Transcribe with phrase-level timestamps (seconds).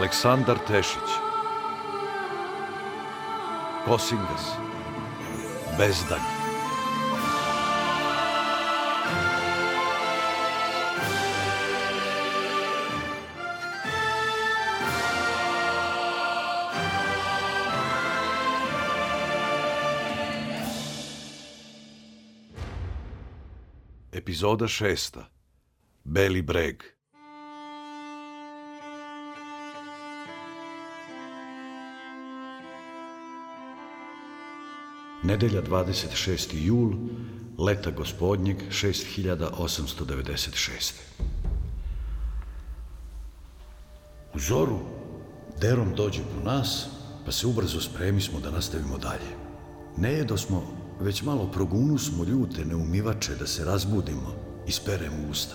[0.00, 1.10] Aleksandar Tešić.
[3.84, 4.46] Kosingas.
[5.78, 6.20] Bezdanj.
[24.12, 25.28] Epizoda šesta.
[26.04, 26.99] Beli breg
[35.30, 36.58] Nedelja 26.
[36.58, 36.90] jul,
[37.58, 40.92] leta gospodnjeg 6896.
[44.34, 44.78] U zoru
[45.60, 46.86] Derom dođe po nas,
[47.24, 49.30] pa se ubrzo spremismo da nastavimo dalje.
[49.96, 50.62] Ne jedo smo,
[51.00, 54.34] već malo progunu smo ljute neumivače da se razbudimo
[54.66, 55.54] i speremo usta.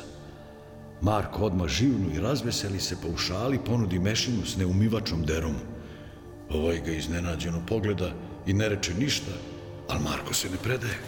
[1.01, 5.55] Marko odmah živnu i razveseli se pa u šali ponudi mešinu s neumivačom Derom.
[6.49, 8.13] Ovaj ga iznenađeno pogleda
[8.47, 9.31] i ne reče ništa,
[9.89, 10.99] ali Marko se ne predaje.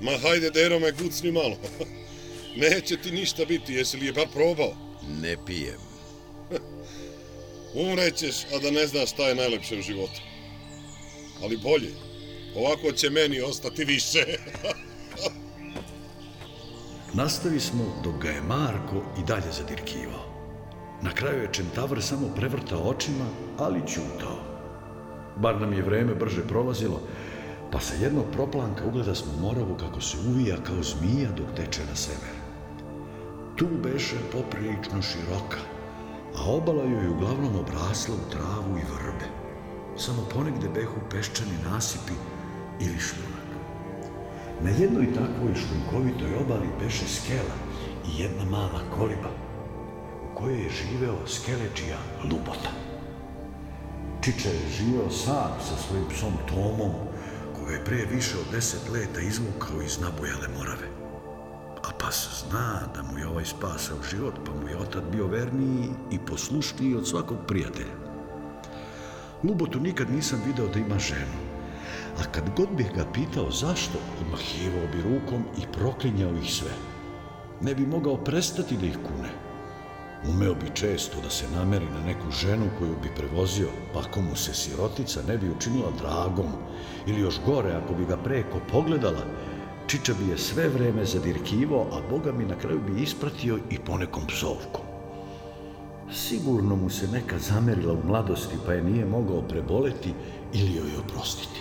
[0.00, 1.56] Ma hajde, Dero me gucni malo.
[2.56, 4.76] Neće ti ništa biti, jesi li je bar probao?
[5.22, 5.80] Ne pijem.
[7.90, 10.20] Umrećeš, a da ne znaš šta je najlepše u životu.
[11.42, 11.90] Ali bolje,
[12.56, 14.24] ovako će meni ostati više.
[17.14, 20.34] Nastavi smo dok ga je Marko i dalje zadirkivao.
[21.02, 23.26] Na kraju je Čentavr samo prevrtao očima,
[23.58, 24.53] ali ćutao.
[25.36, 27.00] Bar nam je vreme brže prolazilo,
[27.72, 31.96] pa sa jednog proplanka ugleda smo Moravu kako se uvija kao zmija dok teče na
[31.96, 32.34] sever.
[33.56, 35.58] Tu beše poprilično široka,
[36.36, 39.26] a obala joj uglavnom obrasla u travu i vrbe.
[39.96, 42.12] Samo ponegde behu peščani nasipi
[42.80, 43.48] ili šljunak.
[44.62, 47.56] Na jednoj takvoj šljunkovitoj obali beše skela
[48.06, 49.30] i jedna mala koliba,
[50.24, 52.93] u kojoj je živeo skeleđija Lubota.
[54.24, 56.92] Čiča je živeo sam sa svojim psom Tomom,
[57.52, 60.88] koga je pre više od deset leta izvukao iz nabojale morave.
[61.82, 65.90] A pas zna da mu je ovaj spasao život, pa mu je otad bio verniji
[66.10, 67.96] i poslušniji od svakog prijatelja.
[69.42, 71.38] Lubotu nikad nisam video da ima ženu,
[72.18, 76.72] a kad god bih ga pitao zašto, odmahivao bi rukom i proklinjao ih sve.
[77.60, 79.43] Ne bi mogao prestati da ih kune.
[80.30, 84.36] Umeo bi često da se nameri na neku ženu koju bi prevozio, pa ako mu
[84.36, 86.52] se sirotica ne bi učinila dragom,
[87.06, 89.24] ili još gore, ako bi ga preko pogledala,
[89.86, 94.26] Čiča bi je sve vreme zadirkivao, a Boga mi na kraju bi ispratio i ponekom
[94.26, 94.84] psovkom.
[96.12, 100.14] Sigurno mu se neka zamerila u mladosti, pa je nije mogao preboleti
[100.52, 101.60] ili joj oprostiti.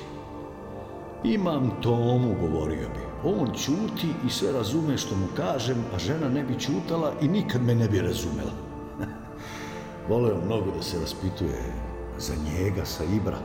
[1.23, 3.29] Imam Tomu, govorio bi.
[3.29, 7.63] On ćuti i sve razume što mu kažem, a žena ne bi ćutala i nikad
[7.63, 8.51] me ne bi razumela.
[10.09, 11.73] Voleo mnogo da se raspituje
[12.17, 13.38] za njega sa Ibra,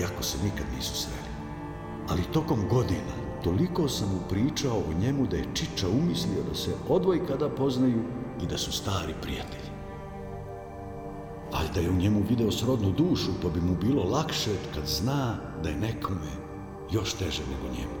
[0.00, 1.28] iako se nikad nisu sreli.
[2.08, 6.74] Ali tokom godina toliko sam mu pričao o njemu da je Čiča umislio da se
[6.88, 8.02] odvoj kada poznaju
[8.42, 9.68] i da su stari prijatelji.
[11.52, 15.68] Valjda je u njemu video srodnu dušu, pa bi mu bilo lakše kad zna da
[15.68, 16.47] je nekome
[16.92, 17.98] još teže nego njemu.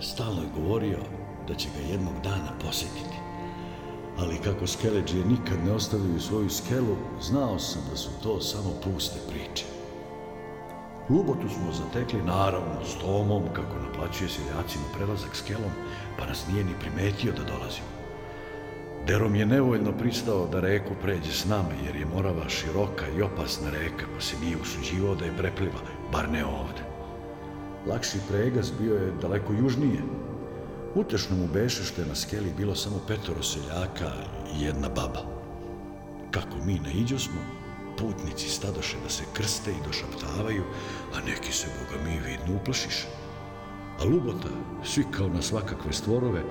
[0.00, 0.98] Stalno je govorio
[1.48, 3.16] da će ga jednog dana posjetiti.
[4.18, 9.18] Ali kako skeleđije nikad ne ostavljaju svoju skelu, znao sam da su to samo puste
[9.30, 9.64] priče.
[11.10, 15.70] Lubotu smo zatekli naravno s Tomom kako naplaćuje seljacima prelazak skelom,
[16.18, 17.92] pa nas nije ni primetio da dolazimo.
[19.06, 23.70] Derom je nevoljno pristao da reku pređe s nama, jer je Morava široka i opasna
[23.70, 25.80] reka, pa se nije usuđivao da je prepliva,
[26.12, 26.91] bar ne ovde.
[27.86, 30.02] Lakši pregaz bio je daleko južnije.
[30.94, 34.10] Utešno mu beše što je na skeli bilo samo petoro seljaka
[34.54, 35.22] i jedna baba.
[36.30, 37.40] Kako mi naiđo smo,
[37.98, 40.62] putnici stadoše da se krste i došaptavaju,
[41.14, 43.06] a neki se, boga mi, vidno uplašiše.
[44.00, 44.48] A Lubota,
[44.84, 46.42] svi kao na svakakve stvorove,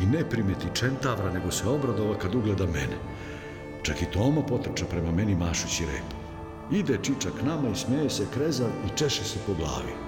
[0.00, 2.98] i ne primeti čentavra, nego se obradova kad ugleda mene.
[3.82, 6.14] Čak i Toma potrča prema meni mašući rep.
[6.70, 10.05] Ide Čiča k nama i smeje se krezav i češe se po glavi.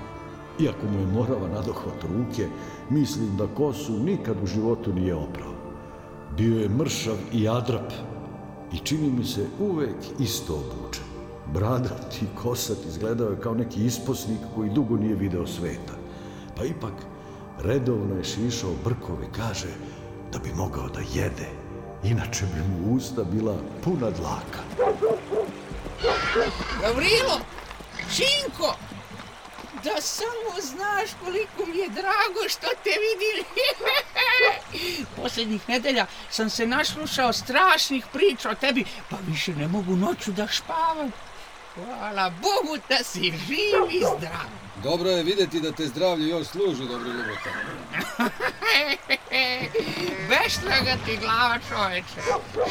[0.60, 2.48] Iako mu je morava nadohvat ruke,
[2.90, 5.52] mislim da kosu nikad u životu nije oprao.
[6.36, 7.92] Bio je mršav i adrap
[8.72, 11.04] i čini mi se uvek isto obučen.
[11.54, 15.92] Bradat i kosat izgledao je kao neki isposnik koji dugo nije video sveta.
[16.56, 16.92] Pa ipak
[17.58, 19.68] redovno je šišao brkove, kaže
[20.32, 21.48] da bi mogao da jede,
[22.04, 24.62] inače bi mu usta bila puna dlaka.
[26.82, 27.38] Gavrilo!
[28.10, 28.87] Šinko!
[29.84, 33.44] Da samo znaš koliko mi je drago što te vidim.
[35.16, 40.46] Posljednjih nedelja sam se naslušao strašnih priča o tebi, pa više ne mogu noću da
[40.46, 41.12] špavam.
[41.74, 44.67] Hvala Bogu da si živ i zdrav.
[44.82, 47.50] Dobro je videti da te zdravlje još služi, dobri ljubota.
[50.28, 52.20] Beštraga ti glava čoveče.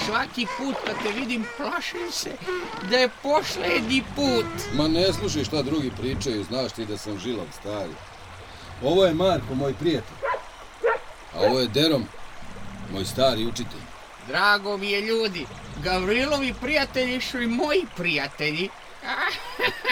[0.05, 2.31] Svaki put kad te vidim plašim se
[2.89, 4.45] da je posljednji put.
[4.73, 7.93] Ma ne slušaj šta drugi pričaju, znaš ti da sam žilav stari.
[8.83, 10.17] Ovo je Marko, moj prijatelj.
[11.33, 12.05] A ovo je Derom,
[12.93, 13.81] moj stari učitelj.
[14.27, 15.45] Drago mi je ljudi,
[15.83, 18.69] Gavrilovi prijatelji su i moji prijatelji.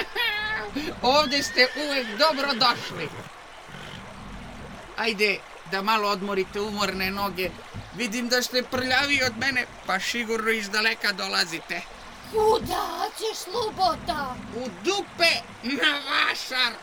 [1.01, 3.09] Ovde ste uvek dobro došli.
[4.97, 5.39] Ajde,
[5.71, 7.49] da malo odmorite umorne noge.
[7.95, 11.81] Vidim da ste prljavi od mene, pa sigurno iz daleka dolazite.
[12.31, 14.35] Kuda ćeš, Slobota?
[14.55, 15.31] U dupe
[15.63, 16.73] na vašar.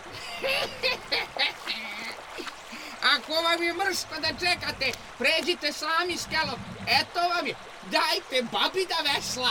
[3.02, 6.60] Ako vam je mrsko da čekate, pređite sami skelom.
[6.86, 7.54] Eto vam je.
[7.90, 9.50] Dajte babi da vesla.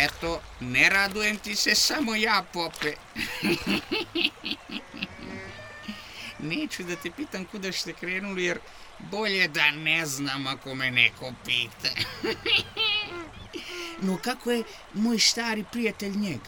[0.00, 2.92] Eto, ne radujem ti se samo ja, pope.
[6.38, 8.58] Neću da te pitam kuda ste krenuli, jer
[8.98, 11.88] bolje da ne znam ako me neko pita.
[14.06, 14.62] no kako je
[14.94, 16.40] moj stari prijatelj njeg?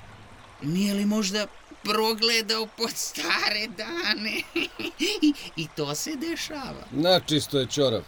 [0.63, 1.47] Nije li možda
[1.83, 4.43] progledao pod stare dane?
[5.63, 6.87] I to se dešava.
[6.91, 8.03] Načisto je čorav.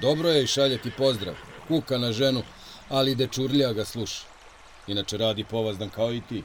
[0.00, 1.34] Dobro je i šalje ti pozdrav.
[1.68, 2.42] Kuka na ženu,
[2.88, 4.27] ali dečurlja ga sluša.
[4.88, 6.42] Inače radi povazdan kao i ti.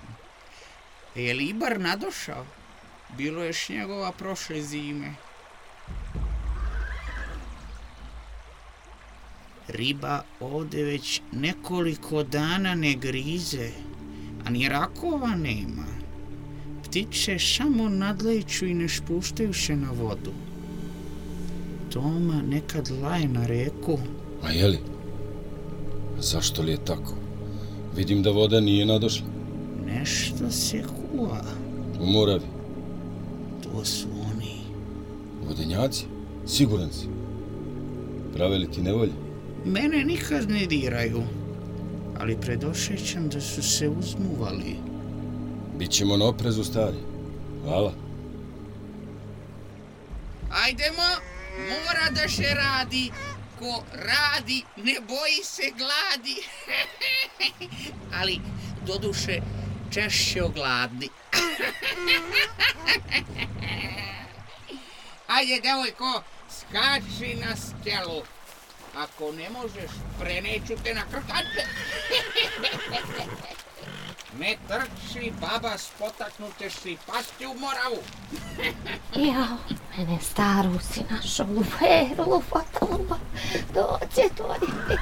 [1.15, 2.45] Je li Ibar nadošao?
[3.17, 5.13] Bilo je snjegova prošle zime.
[9.67, 13.69] Riba ovde već nekoliko dana ne grize,
[14.45, 15.85] a ni rakova nema.
[16.83, 20.33] Ptiče samo nadleću i ne spuštaju se na vodu.
[21.93, 23.99] Toma nekad laje na reku.
[24.43, 24.79] A jeli?
[26.17, 27.23] A zašto li je tako?
[27.95, 29.25] Vidim da voda nije nadošla.
[29.85, 31.41] Nešto se kuva.
[32.01, 32.45] U Moravi.
[33.63, 34.61] To su oni.
[35.47, 36.05] Vodenjaci?
[36.47, 37.07] Siguran si.
[38.33, 39.11] Prave li ti nevolje?
[39.65, 41.23] Mene nikad ne diraju,
[42.19, 44.75] ali predošećam da su se uzmuvali.
[45.79, 46.97] Bićemo na oprezu, stari.
[47.63, 47.93] Hvala.
[50.65, 51.07] Ajdemo,
[51.57, 53.11] mora da se radi.
[53.59, 56.37] Ko radi, ne boji se gladi.
[58.19, 58.39] ali,
[58.85, 59.41] doduše,
[59.93, 61.09] češće ogladni.
[65.27, 68.21] Ajde, devojko, skači na skelu.
[68.97, 71.65] Ako ne možeš, preneću te na krkače.
[74.39, 78.03] Ne trči, baba, spotaknute si pasti u moravu.
[79.15, 79.57] Jao,
[79.97, 83.17] mene staru si našao u feru, lufatoluba.
[83.73, 84.59] Dođe to je.
[84.89, 84.97] E,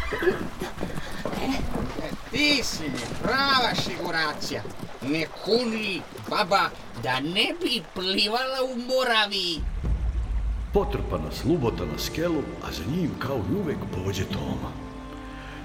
[2.31, 2.91] ti si
[3.23, 4.63] prava siguracija.
[5.01, 6.69] Ne kuni, baba,
[7.03, 9.61] da ne bi plivala u moravi.
[10.73, 14.71] Potrpa nas lubota na skelu, a za njim kao i uvek pođe Toma.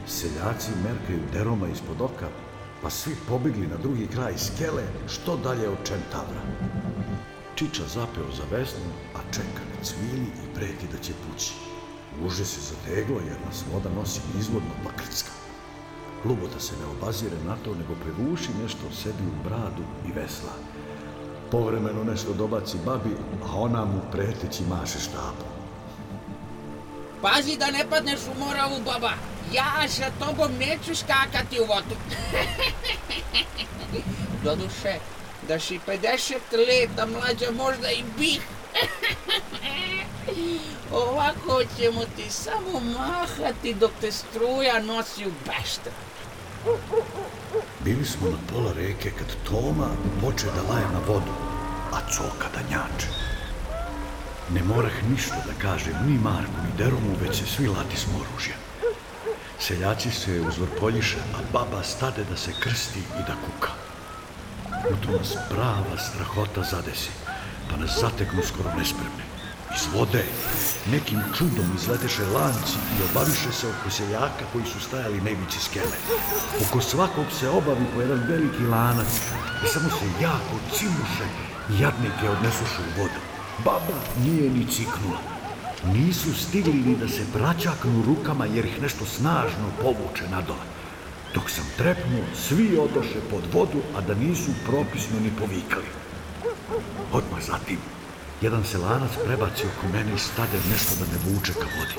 [0.06, 2.28] Seljaci merkaju deroma ispod oka,
[2.82, 6.42] pa svi pobegli na drugi kraj skele, što dalje od Čentavra.
[7.54, 11.52] Čiča zapeo za vesnu, a čeka na cvili i preti da će pući.
[12.26, 15.45] Uže se zateglo jer nas voda nosi nizvodno pa krcka.
[16.28, 20.52] Lubota se ne obazire na to, nego prevuši nešto sebi u bradu i vesla.
[21.50, 25.48] Povremeno nešto dobaci babi, a ona mu preteći maše štapom.
[27.22, 29.12] Pazi da ne padneš u moravu, baba.
[29.52, 31.96] Ja sa tobom neću skakati u vodu.
[34.44, 34.98] Doduše,
[35.48, 38.40] da si 50 leta mlađa možda i bih.
[40.92, 45.92] Ovako ćemo ti samo mahati dok te struja nosi u beštra.
[47.84, 49.88] Bili smo na pola reke kad Toma
[50.20, 51.32] poče da laje na vodu,
[51.92, 53.06] a coka da njače.
[54.50, 58.56] Ne morah ništa da kažem ni Marku ni Deromu, već se svi lati smo oružjem.
[59.58, 63.72] Seljaci se uzvrpoljiše, a baba stade da se krsti i da kuka.
[64.90, 67.10] U to nas prava strahota zadesi,
[67.70, 69.35] pa nas zateknu skoro nespremne.
[69.76, 70.24] Iz vode
[70.92, 75.96] nekim čudom izleteše lanci i obaviše se oko seljaka koji su stajali na ivici skele.
[76.66, 79.12] Oko svakog se obavi po jedan veliki lanac
[79.64, 81.26] i samo se jako cimuše
[81.70, 83.20] i jadnike odnesuše u vodu.
[83.64, 85.20] Baba nije ni ciknula.
[85.92, 90.66] Nisu stigli ni da se praćaknu rukama jer ih nešto snažno povuče nadole.
[91.34, 95.90] Dok sam trepnuo, svi odoše pod vodu, a da nisu propisno ni povikali.
[97.12, 97.78] Odmah zatim,
[98.40, 101.96] jedan se lanac prebaci oko mene i stade nešto da me vuče ka vodi.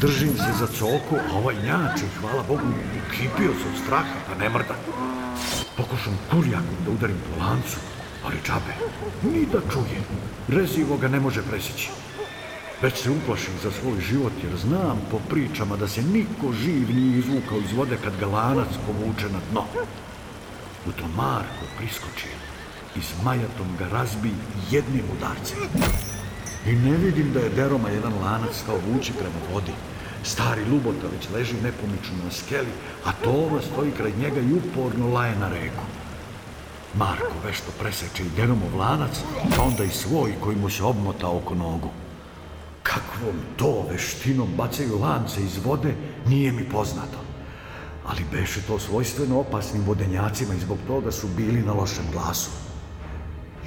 [0.00, 2.68] Držim se za coku, a ovaj njače, hvala Bogu,
[3.06, 4.74] ukipio se od straha da ne mrda.
[5.76, 7.76] Pokušam kurjakom da udarim po lancu,
[8.24, 8.74] ali džabe,
[9.22, 10.00] ni da čuje.
[10.48, 11.90] Rezivo ga ne može presići.
[12.82, 17.18] Već se uplašim za svoj život jer znam po pričama da se niko živ nije
[17.18, 19.64] izvukao iz vode kad ga lanac povuče na dno.
[20.86, 22.43] U to Marko priskoči
[22.96, 24.30] i s majatom ga razbi
[24.70, 25.58] jednim udarcem.
[26.66, 29.72] I ne vidim da je deroma jedan lanac kao vuči prema vodi.
[30.22, 32.72] Stari Lubota već leži nepomično na skeli,
[33.04, 35.84] a Toma stoji kraj njega i uporno laje na reku.
[36.94, 39.20] Marko vešto preseče i deromov lanac,
[39.58, 41.90] a onda i svoj koji mu se obmota oko nogu.
[42.82, 45.94] Kakvom to veštinom bacaju lance iz vode,
[46.26, 47.18] nije mi poznato.
[48.06, 52.50] Ali beše to svojstveno opasnim vodenjacima i zbog toga su bili na lošem glasu.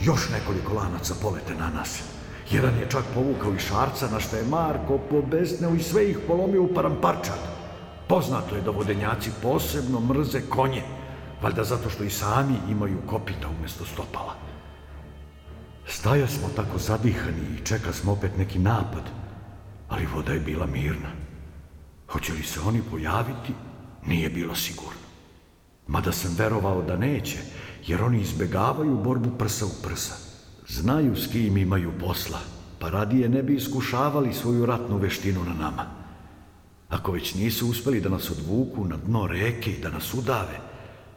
[0.02, 2.04] Još nekoliko lanaca polete na nas.
[2.52, 6.64] Jedan je čak povukao i šarca, na što je Marko pobesneo i sve ih polomio
[6.64, 7.40] u paramparčad.
[8.08, 10.84] Poznato je da vodenjaci posebno mrze konje,
[11.42, 14.34] valjda zato što i sami imaju kopita umesto stopala.
[15.88, 19.04] Staja smo tako zadihani i čeka smo opet neki napad,
[19.90, 21.10] ali voda je bila mirna.
[22.08, 23.54] Hoće li se oni pojaviti,
[24.06, 25.08] nije bilo sigurno.
[25.88, 27.38] Mada sam verovao da neće,
[27.88, 30.16] jer oni izbegavaju borbu prsa u prsa.
[30.68, 32.40] Znaju s kim imaju posla,
[32.80, 35.86] pa radije ne bi iskušavali svoju ratnu veštinu na nama.
[36.90, 40.60] Ako već nisu uspeli da nas odvuku na dno reke i da nas udave,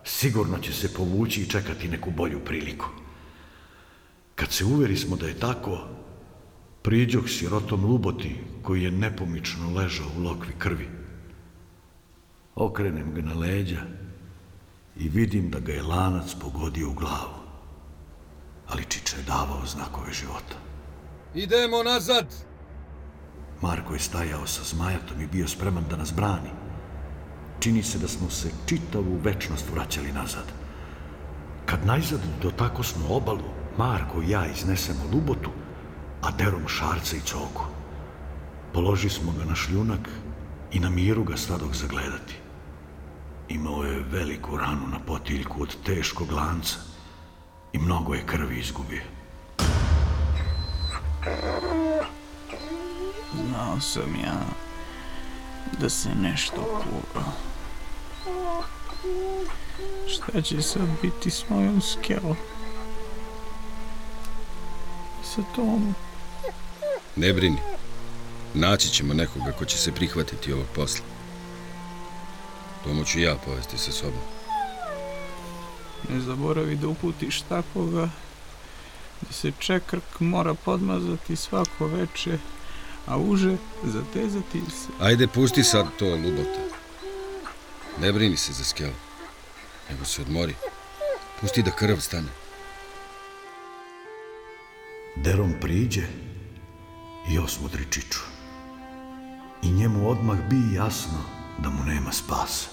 [0.04, 2.86] sigurno će se povući i čekati neku bolju priliku.
[4.34, 5.78] Kad se uveri smo da je tako,
[6.82, 10.88] priđoh sirotom luboti koji je nepomično ležao u lokvi krvi.
[12.54, 13.99] Okrenem ga na leđa
[14.96, 17.40] i vidim da ga je lanac pogodio u glavu.
[18.68, 20.56] Ali Čiča je davao znakove života.
[21.34, 22.26] Idemo nazad!
[23.62, 26.50] Marko je stajao sa zmajatom i bio spreman da nas brani.
[27.60, 30.44] Čini se da smo se čitavu večnost vraćali nazad.
[31.66, 35.50] Kad najzad dotako smo obalu, Marko i ja iznesemo lubotu,
[36.22, 37.64] a derom šarca i coku.
[38.72, 40.08] Položi smo ga na šljunak
[40.72, 42.34] i na miru ga stadog zagledati.
[43.50, 46.76] Imao je veliku ranu na potiljku od teškog lanca
[47.72, 49.02] i mnogo je krvi izgubio.
[53.32, 54.40] Znao sam ja
[55.80, 57.24] da se nešto kura.
[60.08, 62.36] Šta će sad biti s mojom skelom?
[65.24, 65.94] Sa tom?
[67.16, 67.58] Ne brini.
[68.54, 71.19] Naći ćemo nekoga ko će se prihvatiti ovog posla.
[72.84, 74.20] Tomu ću ja povesti sa sobom.
[76.08, 78.08] Ne zaboravi da uputiš takoga
[79.20, 82.38] da se čekrk mora podmazati svako veče,
[83.06, 84.88] a uže zatezati se.
[85.00, 86.60] Ajde, pusti sad to, Lubota.
[88.00, 88.92] Ne brini se za skelu.
[89.90, 90.54] Nego se odmori.
[91.40, 92.28] Pusti da krv stane.
[95.16, 96.06] Derom priđe
[97.30, 98.20] i osmudri Čiču.
[99.62, 102.68] I njemu odmah bi jasno da mu nema spasa.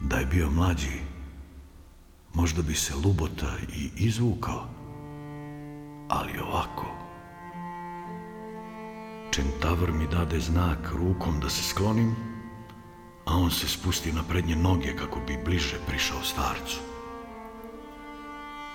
[0.00, 1.00] Da je bio mlađi,
[2.34, 4.68] možda bi se Lubota i izvukao,
[6.08, 6.86] ali ovako.
[9.30, 12.16] Čentavr mi dade znak rukom da se sklonim,
[13.24, 16.80] a on se spusti na prednje noge kako bi bliže prišao starcu.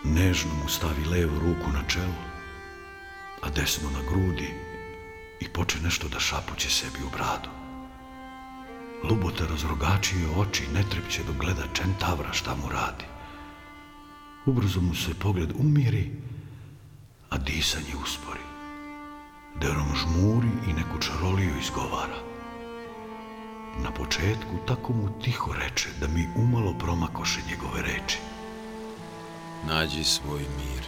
[0.04, 2.22] Nežno mu stavi levu ruku na čelo,
[3.42, 4.54] a desno na grudi
[5.40, 7.61] i poče nešto da šapuće sebi u bradu.
[9.04, 13.06] Lubota razrogačio oči i ne trepće dok gleda Čentavra šta mu radi.
[14.46, 16.12] Ubrzo mu se pogled umiri,
[17.30, 18.46] a disanje uspori.
[19.62, 22.20] Derom žmuri i neku čaroliju izgovara.
[23.84, 28.18] Na početku tako mu tiho reče da mi umalo promakoše njegove reči.
[29.68, 30.84] Nađi svoj mir.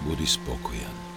[0.00, 1.09] Budi spokojan.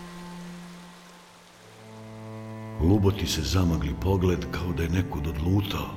[2.82, 5.90] Luboti se zamagli pogled kao da je nekud odlutao,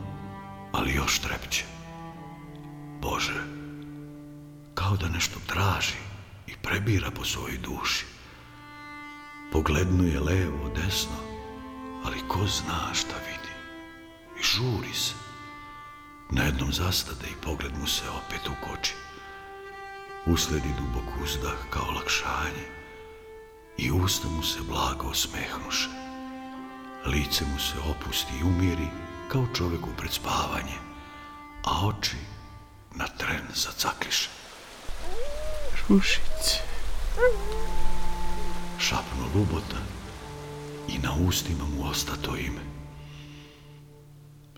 [0.72, 1.64] ali još trepće.
[3.02, 3.40] Bože,
[4.74, 5.96] kao da nešto traži
[6.46, 8.06] i prebira po svojoj duši.
[9.52, 11.16] Poglednuje levo, desno,
[12.04, 13.54] ali ko zna šta vidi.
[14.40, 15.14] I žuri se.
[16.30, 18.94] Na jednom zastade i pogled mu se opet ukoči.
[20.26, 22.66] Usledi dubok uzdah kao lakšanje
[23.78, 26.05] i usta mu se blago osmehnuše.
[27.06, 28.88] Lice mu se opusti i umiri
[29.28, 30.78] kao čoveku pred spavanje,
[31.64, 32.16] a oči
[32.94, 34.28] na tren zacakliše.
[35.88, 36.60] Rušice.
[38.78, 39.80] Šapno lubota
[40.88, 42.62] i na ustima mu osta to ime.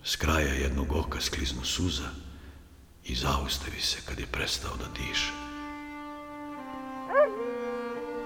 [0.03, 2.09] S kraja jednog oka skliznu suza
[3.03, 5.31] i zaustavi se kad je prestao da diše.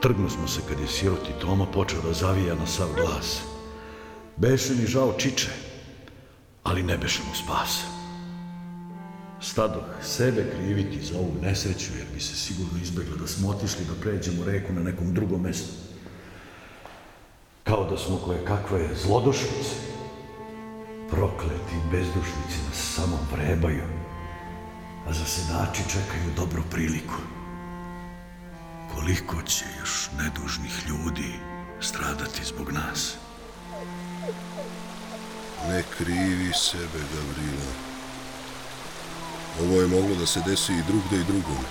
[0.02, 3.53] Trgnu smo se kad je siroti Toma počeo da zavija na sav glas.
[4.38, 5.50] Beše mi žao Čiče,
[6.64, 7.86] ali ne beše mu spasa.
[9.42, 14.02] Stadoh sebe kriviti za ovu nesreću, jer bi se sigurno izbeglo da smo otišli da
[14.02, 15.74] pređemo reku na nekom drugom mestu.
[17.64, 19.76] Kao da smo koje kakve zlodošnice.
[21.10, 23.84] Prokleti bezdušnici nas samo vrebaju,
[25.08, 27.20] a zasedači čekaju dobru priliku.
[28.96, 31.34] Koliko će još nedužnih ljudi
[31.80, 33.23] stradati zbog nas?
[35.70, 37.72] Ne krivi sebe, Gavrila.
[39.62, 41.68] Ovo je moglo da se desi i drugde i drugome.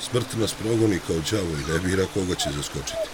[0.00, 3.08] Smrt nas progoni kao đavo i ne bira koga će zaskočiti.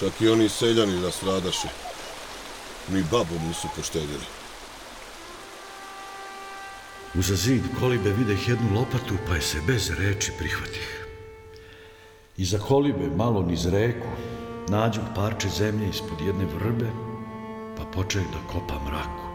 [0.00, 1.68] Čak i oni seljani nastradaše.
[2.88, 4.26] Ni babu nisu poštedili.
[7.14, 11.06] Uza zid kolibe videh jednu lopatu, pa je se bez reči prihvatih.
[12.36, 14.08] Iza kolibe, malo niz reku,
[14.68, 17.05] nađu parče zemlje ispod jedne vrbe,
[17.76, 19.26] pa počeh da kopa mraku.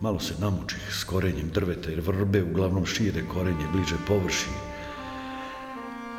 [0.00, 4.56] Malo se namučih s korenjem drveta, jer vrbe uglavnom šire korenje bliže površini.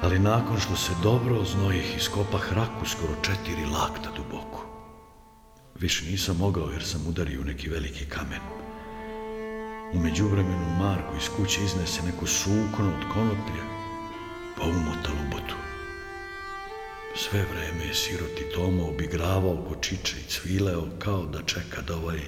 [0.02, 4.66] Ali nakon što se dobro oznojih, iskopah raku skoro četiri lakta duboko.
[5.80, 8.42] Više nisam mogao jer sam udario u neki veliki kamen.
[9.94, 13.64] Umeđu vremenu Marko iz kuće iznese neko sukno od konoplja,
[14.58, 15.69] pa umota lubotu.
[17.16, 22.20] Sve vreme je siroti Tomo obigravao oko čiče i cvileo kao da čeka da ovaj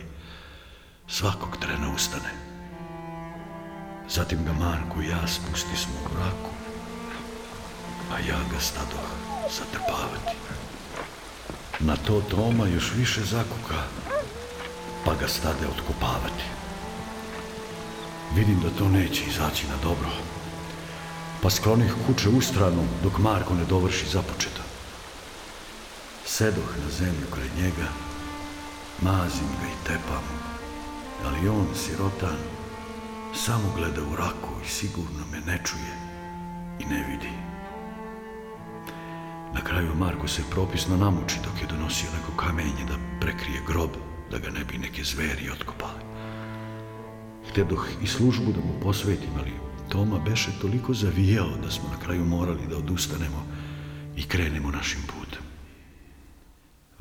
[1.08, 2.32] svakog trena ustane.
[4.10, 6.52] Zatim ga Marko i ja spusti smo u raku,
[8.14, 9.10] a ja ga stadoh
[9.58, 10.38] zatrpavati.
[11.80, 13.84] Na to Toma još više zakuka,
[15.06, 16.44] pa ga stade otkopavati.
[18.36, 20.10] Vidim da to neće izaći na dobro,
[21.42, 24.61] pa sklonih kuće stranu dok Marko ne dovrši započeto.
[26.42, 27.90] Sedoh na zemlju kraj njega,
[29.02, 30.26] mazim ga i tepam,
[31.26, 32.38] ali on, sirotan,
[33.34, 35.94] samo gleda u raku i sigurno me ne čuje
[36.80, 37.34] i ne vidi.
[39.54, 43.92] Na kraju Marko se propisno namuči dok je donosio neko kamenje da prekrije grob,
[44.32, 46.02] da ga ne bi neke zveri otkopali.
[47.50, 49.52] Htedoh i službu da mu posvetim, ali
[49.90, 53.46] Toma beše toliko zavijao da smo na kraju morali da odustanemo
[54.16, 55.41] i krenemo našim putem.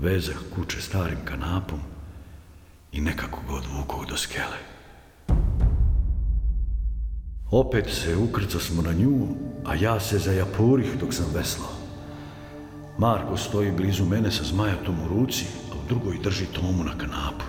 [0.02, 1.78] Vezah kuće starim kanapom
[2.92, 4.58] i nekako ga odvukao do skele.
[7.50, 9.28] Opet se ukrca smo na nju,
[9.64, 11.70] a ja se zajapurih dok sam veslao.
[12.98, 17.44] Marko stoji blizu mene sa zmajatom u ruci, a u drugoj drži tomu na kanapu.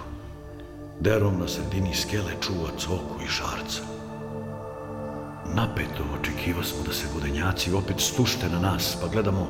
[1.00, 3.82] Derom na sredini skele čuva coku i šarca.
[5.56, 9.48] Napeto očekiva smo da se vodenjaci opet stušte na nas, pa gledamo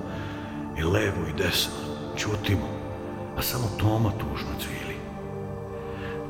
[0.77, 1.73] i levo i desno,
[2.17, 2.80] ćutimo,
[3.37, 4.95] a samo Toma tužno cvili.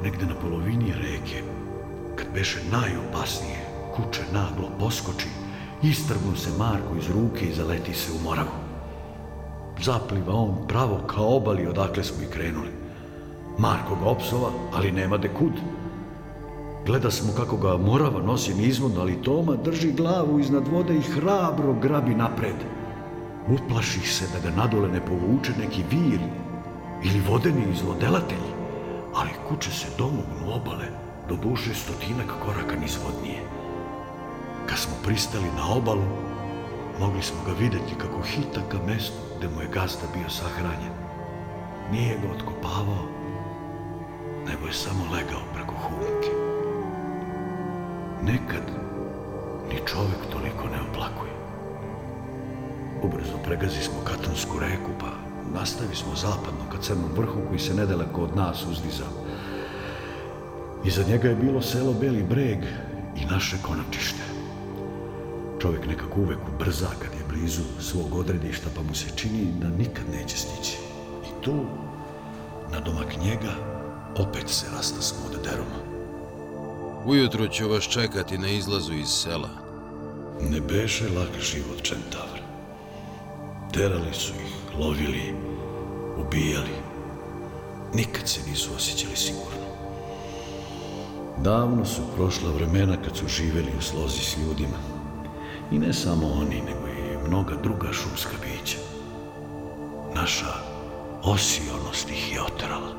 [0.03, 1.43] Negde na polovini reke,
[2.15, 3.59] kad beše najopasnije,
[3.95, 5.27] kuće naglo poskoči,
[5.83, 8.55] istrgnu se Marko iz ruke i zaleti se u moravu.
[9.81, 12.69] Zapliva on pravo kao obali odakle smo i krenuli.
[13.57, 15.53] Marko ga opsova, ali nema de kud.
[16.85, 21.73] Gleda smo kako ga morava nosi nizvodno, ali Toma drži glavu iznad vode i hrabro
[21.73, 22.55] grabi napred.
[23.47, 26.19] Uplaših se da ga nadole ne povuče neki vir
[27.03, 28.51] ili vodeni izlodelatelji,
[29.15, 30.87] ali kuće se domognu obale,
[31.29, 33.41] do duše stotinak koraka nizvodnije.
[34.65, 36.05] Kad smo pristali na obalu,
[36.99, 40.93] mogli smo ga videti kako hita ka mestu gde mu je gazda bio sahranjen.
[41.91, 43.05] Nije ga otkopavao,
[44.47, 46.31] nego je samo legao preko humke.
[48.23, 48.65] Nekad
[49.69, 51.31] ni čovek toliko ne oplakuje.
[53.03, 58.21] Ubrzo pregazi smo Katonsku reku, pa nastavi smo zapadno ka Crnom vrhu koji se nedaleko
[58.21, 59.07] od nas uzdizao.
[60.85, 62.59] Iza njega je bilo selo Beli breg
[63.15, 64.23] i naše konačište.
[65.61, 70.03] Čovjek nekako uvek ubrza kad je blizu svog odredišta, pa mu se čini da nikad
[70.11, 70.77] neće stići.
[71.23, 71.65] I tu,
[72.71, 73.51] na domak njega,
[74.17, 75.81] opet se rasta smo od deroma.
[77.05, 79.49] Ujutro ću vas čekati na izlazu iz sela.
[80.49, 82.41] Ne beše lak život Čentavra.
[83.73, 85.33] Terali su ih, lovili,
[86.17, 86.75] ubijali.
[87.93, 89.61] nikad se nisu osjećali sigurno.
[91.43, 94.77] Davno su prošla vremena kad su živeli u slozi s ljudima.
[95.71, 98.77] I ne samo oni, nego i mnoga druga šumska bića.
[100.15, 100.53] Naša
[101.23, 102.95] osionost ih je otrala.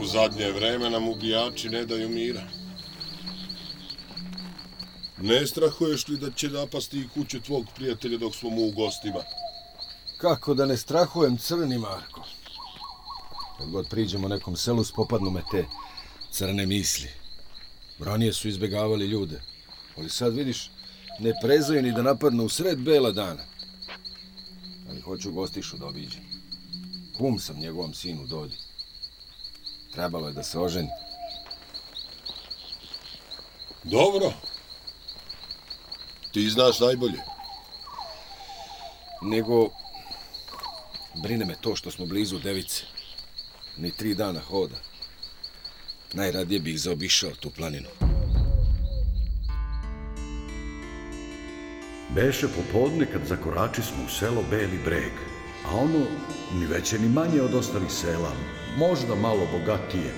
[0.00, 2.59] U zadnje vreme nam ubijači ne daju mira.
[5.22, 9.22] Ne strahuješ li da će napasti i kuću tvog prijatelja dok smo mu u gostima?
[10.16, 12.24] Kako da ne strahujem crni, Marko?
[13.58, 15.64] Kad god priđemo nekom selu, spopadnu me te
[16.30, 17.08] crne misli.
[17.98, 19.40] Ranije su izbegavali ljude,
[19.96, 20.70] ali sad vidiš,
[21.18, 23.42] ne prezaju ni da napadnu u sred bela dana.
[24.90, 26.22] Ali hoću gostišu da obiđem.
[27.16, 28.56] Kum sam njegovom sinu Dodi.
[29.92, 30.88] Trebalo je da se oženi.
[33.84, 34.32] Dobro.
[36.32, 37.18] Ti znaš najbolje.
[39.22, 39.68] Nego,
[41.22, 42.82] brine me to što smo blizu device.
[43.76, 44.76] Ni tri dana hoda.
[46.12, 47.88] Najradije bih zaobišao tu planinu.
[52.14, 55.12] Beše popodne kad zakorači smo u selo Beli breg,
[55.66, 56.04] a ono
[56.54, 58.32] ni veće ni manje od ostalih sela,
[58.76, 60.14] možda malo bogatije,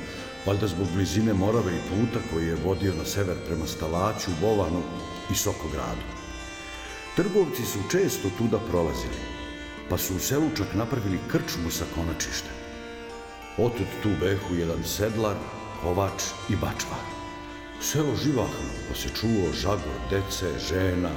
[0.46, 4.82] valjda zbog blizine Morave i puta koji je vodio na sever prema Stalaću, Bovanu
[5.30, 6.06] i Sokogradu.
[7.16, 9.20] Trgovci su često tuda prolazili,
[9.88, 12.56] pa su u selu čak napravili krčmu sa konačištem.
[13.58, 15.36] Otud tu behu jedan sedlar,
[15.82, 17.04] kovač i bačvar.
[17.80, 21.10] Selo živahno, pa se čuo žagor dece, žena.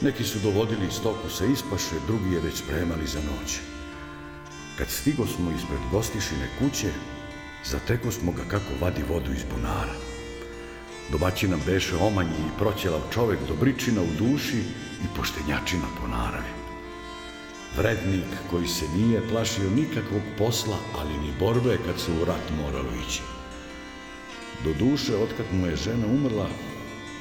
[0.00, 3.58] Neki su dovodili stoku sa ispaše, drugi je već spremali za noć.
[4.78, 6.90] Kad stigo smo ispred gostišine kuće,
[7.64, 10.05] zateko smo ga kako vadi vodu iz bunara.
[11.12, 14.58] Domaći nam beše omanji i proćelav čovek dobričina u duši
[15.04, 16.52] i poštenjačina po naravi.
[17.76, 22.88] Vrednik koji se nije plašio nikakvog posla, ali ni borbe kad se u rat moralo
[23.08, 23.22] ići.
[24.64, 26.48] Do duše, otkad mu je žena umrla,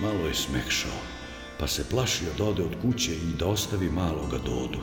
[0.02, 1.00] malo je smekšao,
[1.60, 4.80] pa se plašio da ode od kuće i da ostavi maloga Dodu.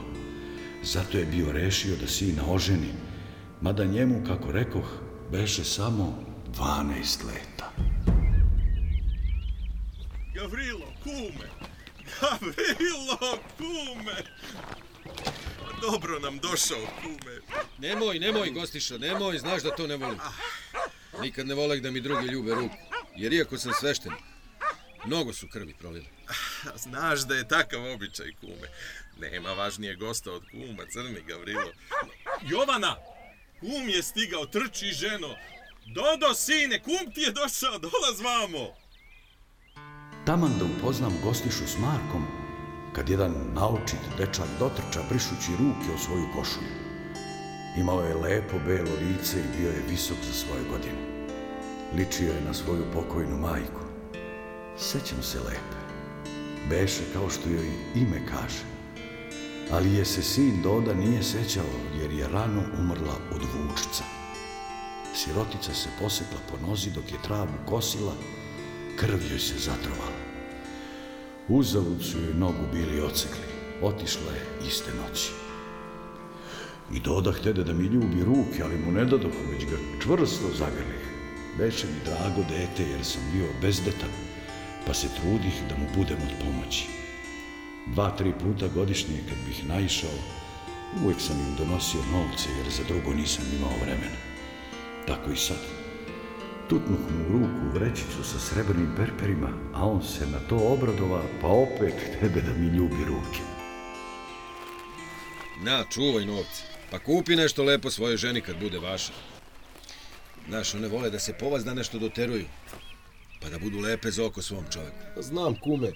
[0.82, 2.92] Zato je bio rešio da sina oženi,
[3.60, 4.88] mada njemu, kako rekoh,
[5.30, 6.18] beše samo
[6.58, 7.51] 12 leta.
[10.42, 11.48] Gavrilo, kume!
[12.20, 14.16] Gavrilo, kume!
[15.80, 17.40] Dobro nam došao, kume.
[17.78, 20.18] Nemoj, nemoj, gostiša, nemoj, znaš da to ne volim.
[21.20, 22.76] Nikad ne volek da mi drugi ljube ruku,
[23.16, 24.12] jer iako sam svešten,
[25.04, 26.08] mnogo su krvi prolili.
[26.76, 28.68] Znaš da je takav običaj, kume.
[29.18, 31.72] Nema važnije gosta od kuma, crni Gavrilo.
[32.42, 32.96] Jovana!
[33.60, 35.36] Kum je stigao, trči ženo.
[35.86, 38.81] Dodo, sine, kum ti je došao, dolaz vamo.
[40.24, 42.24] Taman da upoznam gostišu s Markom,
[42.92, 46.74] kad jedan naučit dečak dotrča brišući ruke o svoju košulju.
[47.76, 51.02] Imao je lepo belo lice i bio je visok za svoje godine.
[51.96, 53.80] Ličio je na svoju pokojnu majku.
[54.78, 55.78] Sećam se lepe.
[56.68, 58.64] Beše kao što joj ime kaže.
[59.72, 64.04] Ali je se sin Doda nije sećao jer je rano umrla od vučica.
[65.14, 68.12] Sirotica se posekla po nozi dok je travu kosila,
[68.96, 70.22] krv se zatrovala.
[71.48, 73.52] Uzavud su joj nogu bili ocekli.
[73.82, 75.30] Otišla je iste noći.
[76.92, 81.02] I Doda htede da mi ljubi ruke, ali mu ne dadoh, već ga čvrsto zagrlih.
[81.58, 84.10] Beše mi drago dete, jer sam bio bezdetan,
[84.86, 86.86] pa se trudih da mu budem od pomoći.
[87.86, 90.16] Dva, tri puta godišnje, kad bih naišao,
[91.04, 94.18] uvek sam im donosio novce, jer za drugo nisam imao vremena.
[95.06, 95.81] Tako i sad.
[96.68, 101.46] Tutnuh mu u ruku vrećicu sa srebrnim perperima, a on se na to obradova, pa
[101.46, 103.40] opet tebe da mi ljubi ruke.
[105.62, 106.62] Na, čuvaj novce.
[106.90, 109.12] Pa kupi nešto lepo svojoj ženi kad bude vaša.
[110.48, 112.44] Znaš, one vole da se povaz da nešto doteruju.
[113.42, 115.22] Pa da budu lepe za oko svom čoveku.
[115.22, 115.92] Znam, kume.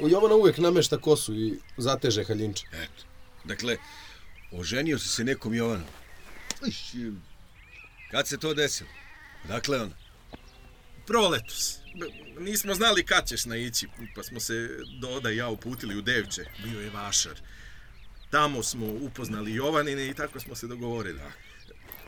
[0.00, 2.66] Jovana uvek namešta kosu i zateže haljinče.
[2.72, 3.04] Eto.
[3.44, 3.76] Dakle,
[4.52, 5.86] oženio si se nekom Jovanom.
[6.66, 6.92] Iš,
[8.10, 8.90] Kad se to desilo?
[9.44, 9.92] Dakle on?
[11.08, 11.78] Proletos.
[12.38, 14.68] Nismo znali kad ćeš naići, pa smo se
[15.00, 16.44] Doda i ja uputili u Devče.
[16.64, 17.40] Bio je vašar.
[18.30, 21.20] Tamo smo upoznali Jovanine i tako smo se dogovorili.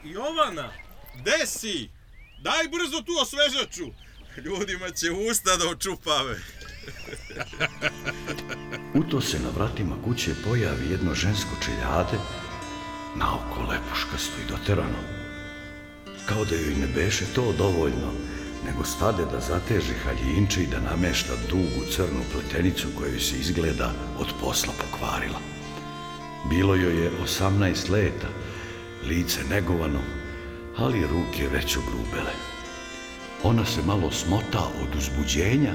[0.05, 0.73] Jovana,
[1.21, 1.89] gde si?
[2.43, 3.87] Daj brzo tu osvežaču.
[4.45, 6.41] Ljudima će usta da očupave.
[8.99, 12.19] U to se na vratima kuće pojavi jedno žensko čeljade,
[13.17, 14.99] naoko lepuškasto i doterano.
[16.27, 18.13] Kao da joj ne beše to dovoljno,
[18.71, 24.27] nego stade da zateže haljinče i da namešta dugu crnu pletenicu joj se izgleda od
[24.41, 25.41] posla pokvarila.
[26.51, 28.29] Bilo joj je 18 leta,
[29.09, 30.01] lice negovano,
[30.77, 32.33] ali ruke već ogrubele.
[33.43, 35.75] Ona se malo smota od uzbuđenja,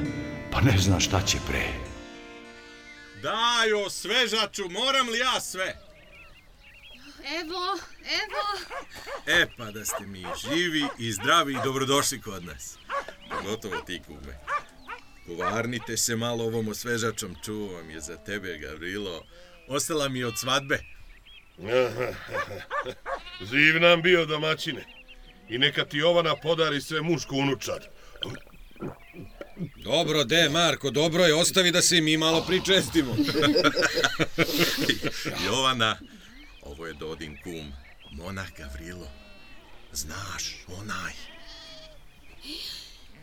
[0.52, 1.68] pa ne zna šta će pre.
[3.22, 5.85] Dajo, svežaču, moram li ja sve?
[7.26, 7.80] Evo,
[8.22, 8.44] evo.
[9.26, 12.78] E pa da ste mi živi i zdravi i dobrodošli kod nas.
[13.30, 14.40] Pogotovo ti kume.
[15.26, 19.24] Kuvarnite se malo ovom osvežačom, čuvam je za tebe, Gavrilo.
[19.68, 20.80] Ostala mi od svadbe.
[23.52, 24.86] Živ nam bio domaćine.
[25.50, 27.88] I neka ti Jovana podari sve muško unučad.
[29.76, 33.16] Dobro, de, Marko, dobro je, ostavi da se i mi malo pričestimo.
[35.46, 35.98] Jovana,
[36.76, 37.74] ovo je Dodin kum,
[38.12, 39.08] monah Gavrilo.
[39.92, 41.14] Znaš, onaj.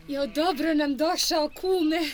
[0.07, 2.11] Jo, dobro nam došao, kume.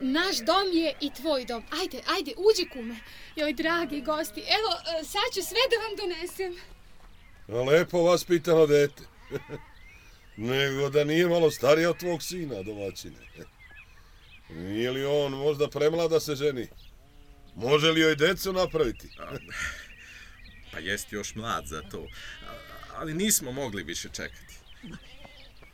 [0.00, 1.64] Naš dom je i tvoj dom.
[1.80, 2.96] Ajde, ajde, uđi, kume.
[3.36, 6.56] Joj, dragi gosti, evo, e, sad ću sve da vam donesem.
[7.66, 9.02] Lepo vas pitano dete.
[10.36, 13.16] Nego da nije malo stariji od tvog sina, domaćine.
[14.48, 16.68] Nije li on možda premlada da se ženi?
[17.54, 19.08] Može li joj decu napraviti?
[20.72, 22.06] Pa jest još mlad za to.
[22.94, 24.54] Ali nismo mogli više čekati.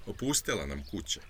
[0.07, 1.21] Opustila nam kuća.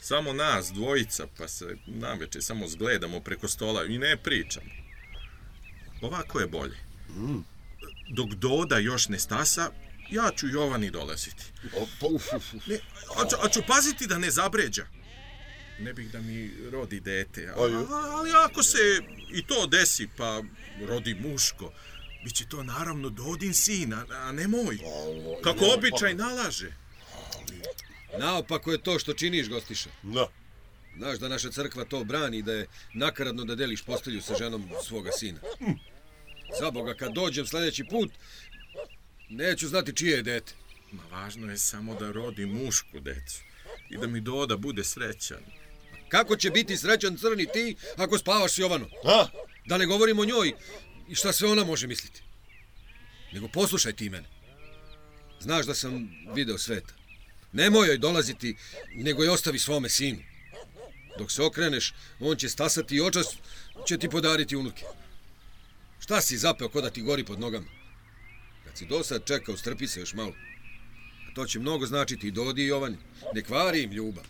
[0.00, 4.70] Samo nas, dvojica, pa se naveče samo zgledamo preko stola i ne pričamo.
[6.00, 6.76] Ovako je bolje.
[8.10, 9.70] Dok Doda još ne stasa,
[10.10, 11.44] ja ću Jovani dolaziti.
[12.66, 12.78] Ne,
[13.16, 14.86] a, ću, a ću paziti da ne zabređa.
[15.78, 17.48] Ne bih da mi rodi dete.
[17.48, 17.86] A, Aju.
[17.90, 18.78] ali ako se
[19.32, 20.42] i to desi, pa
[20.88, 21.72] rodi muško,
[22.26, 24.78] bit će to naravno Dodin sin, a, a ne moj.
[25.42, 26.72] Kako običaj nalaže.
[28.18, 29.90] Naopako je to što činiš, gostiša.
[30.02, 30.28] Da.
[30.98, 35.10] Znaš da naša crkva to brani da je nakaradno da deliš postelju sa ženom svoga
[35.12, 35.38] sina.
[36.60, 38.10] Za Boga, kad dođem sledeći put,
[39.28, 40.52] neću znati čije je dete.
[40.92, 43.40] Ma važno je samo da rodi mušku decu
[43.90, 45.44] i da mi Doda bude srećan.
[46.08, 48.88] Kako će biti srećan crni ti ako spavaš s Jovanom?
[49.66, 50.52] Da ne govorim o njoj
[51.08, 52.22] i šta sve ona može misliti.
[53.32, 54.28] Nego poslušaj ti mene.
[55.40, 56.94] Znaš da sam video sveta.
[57.52, 58.56] Nemoj joj dolaziti,
[58.94, 60.18] nego je ostavi svome sinu.
[61.18, 63.26] Dok se okreneš, on će stasati i očas
[63.86, 64.84] će ti podariti unuke.
[65.98, 67.66] Šta si zapeo ko da ti gori pod nogama?
[68.64, 70.34] Kad si do sad čekao, strpi se još malo.
[71.30, 72.96] A to će mnogo značiti i Dodi i Jovani.
[73.34, 74.24] Ne kvari im ljubav.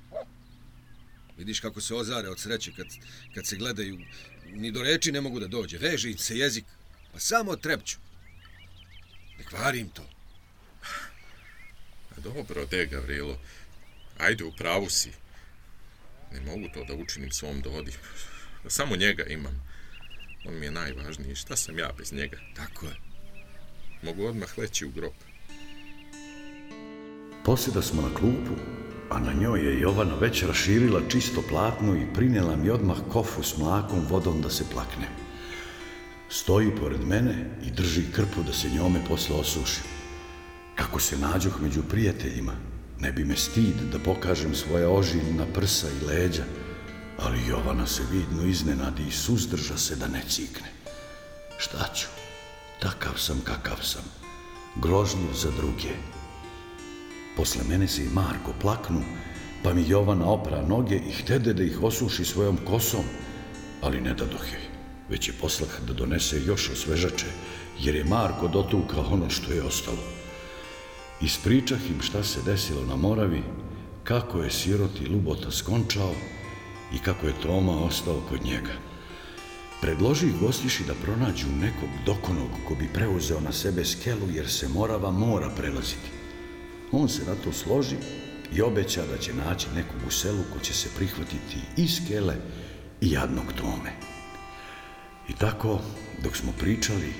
[1.38, 2.86] Vidiš kako se ozare od sreće kad,
[3.34, 3.98] kad se gledaju.
[4.52, 5.78] Ni do reči ne mogu da dođe.
[5.78, 6.64] Veže im se jezik.
[7.12, 7.96] Pa samo trepću.
[9.38, 10.08] Ne kvari im to.
[12.16, 13.38] A dobro, de, Gavrilo.
[14.18, 15.10] Ajde, u pravu si.
[16.32, 17.92] Ne mogu to da učinim svom Dodi.
[18.68, 19.62] Samo njega imam.
[20.44, 21.34] On mi je najvažniji.
[21.34, 22.38] Šta sam ja bez njega?
[22.56, 22.96] Tako je.
[24.02, 25.12] Mogu odmah leći u grob.
[27.44, 28.56] Posjeda smo na klupu,
[29.10, 33.56] a na njoj je Jovana već raširila čisto platno i prinela mi odmah kofu s
[33.58, 35.10] mlakom vodom da se plaknem.
[36.28, 39.84] Stoji pored mene i drži krpu da se njome posle osušim.
[40.74, 42.52] Kako se nađoh među prijateljima,
[43.00, 46.44] ne bi me stid da pokažem svoje ožiljna prsa i leđa,
[47.18, 50.68] ali Jovana se vidno iznenadi i suzdrža se da ne cikne.
[51.58, 52.06] Šta ću?
[52.80, 54.02] Takav sam kakav sam.
[54.76, 55.94] Grožljiv za druge.
[57.36, 59.02] Posle mene se i Marko plaknu,
[59.62, 63.04] pa mi Jovana opra noge i htede da ih osuši svojom kosom,
[63.82, 64.58] ali ne dadohe,
[65.08, 67.26] već je poslah da donese još osvežače,
[67.80, 70.02] jer je Marko dotukao ono što je ostalo.
[71.20, 73.42] Ispričah im šta se desilo na Moravi,
[74.04, 76.12] kako je siroti Lubota skončao
[76.94, 78.72] i kako je Toma ostao kod njega.
[79.80, 85.10] Predloži gostiši da pronađu nekog dokonog ko bi preuzeo na sebe skelu jer se Morava
[85.10, 86.10] mora prelaziti.
[86.92, 87.96] On se na to složi
[88.52, 92.34] i obeća da će naći nekog u selu ko će se prihvatiti i skele
[93.00, 93.92] i jadnog tome.
[95.28, 95.80] I tako,
[96.22, 97.12] dok smo pričali,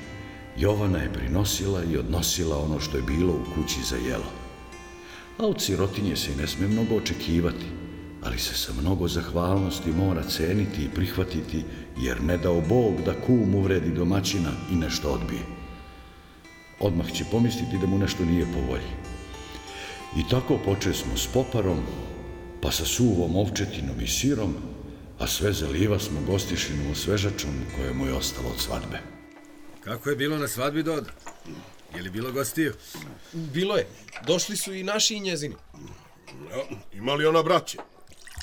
[0.59, 4.33] Jovana je prinosila i odnosila ono što je bilo u kući za jelo.
[5.38, 7.66] A od sirotinje se i ne sme mnogo očekivati,
[8.22, 11.64] ali se sa mnogo zahvalnosti mora ceniti i prihvatiti,
[11.98, 15.42] jer ne dao Bog da kum uvredi domaćina i nešto odbije.
[16.81, 19.15] Odmah će pomisliti da mu nešto nije po volji.
[20.16, 21.87] I tako poče smo s poparom,
[22.62, 24.55] pa sa suvom ovčetinom i sirom,
[25.18, 28.98] a sve zaliva smo gostišinu osvežačom koje mu je ostalo od svadbe.
[29.85, 31.11] Kako je bilo na svadbi, Doda?
[31.94, 32.72] Je li bilo gostiju?
[33.33, 33.87] Bilo je.
[34.26, 35.55] Došli su i naši i njezini.
[36.50, 37.79] Ja, ima li ona braće?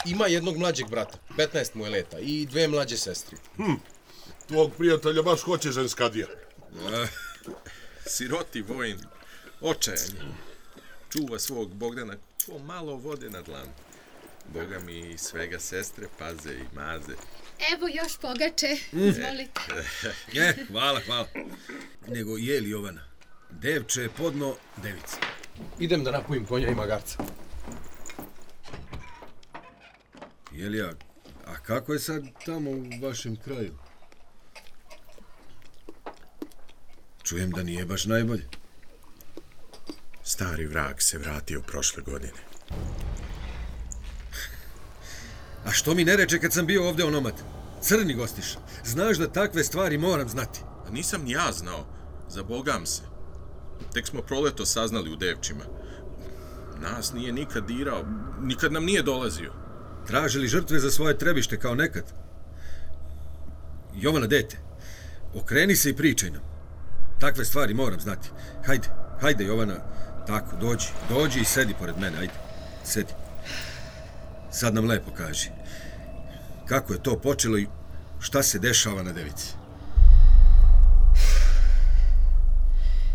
[0.05, 3.38] Ima jednog mlađeg brata, 15 mu je leta, i dve mlađe sestre.
[4.47, 6.27] Tvog prijatelja baš hoće ženskadija.
[8.05, 8.99] Siroti vojn,
[9.62, 10.52] očajanje.
[11.13, 12.13] Čuva svog Bogdana
[12.45, 13.71] ko malo vode na dlanu.
[14.54, 17.13] Boga mi i svega sestre paze i maze.
[17.73, 19.62] Evo još pogače, izvolite.
[20.39, 21.28] E, hvala, hvala.
[22.08, 23.02] Nego, je li Jovana?
[23.52, 25.17] Devče, podno, devica.
[25.80, 27.23] Idem da napojim konja i magarca.
[30.52, 30.93] Jelija,
[31.45, 33.78] a kako je sad tamo u vašem kraju?
[37.23, 38.62] Čujem da nije baš najbolje.
[40.33, 42.39] Stari vrag se vratio prošle godine.
[45.65, 47.33] A što mi ne reče kad sam bio ovde onomad?
[47.81, 50.59] Crni gostiš, znaš da takve stvari moram znati.
[50.87, 51.85] A nisam ni ja znao.
[52.29, 53.01] Zabogam se.
[53.93, 55.63] Tek smo proleto saznali u devčima.
[56.81, 58.03] Nas nije nikad dirao,
[58.41, 59.53] nikad nam nije dolazio.
[60.07, 62.13] Tražili žrtve za svoje trebište kao nekad.
[63.95, 64.57] Jovana, dete,
[65.33, 66.41] okreni se i pričaj nam.
[67.19, 68.29] Takve stvari moram znati.
[68.65, 68.87] Hajde,
[69.21, 69.75] hajde Jovana,
[70.27, 72.33] tako, dođi, dođi i sedi pored mene, ajde,
[72.83, 73.13] sedi.
[74.51, 75.49] Sad nam lepo kaži.
[76.65, 77.67] Kako je to počelo i
[78.19, 79.53] šta se dešava na devici?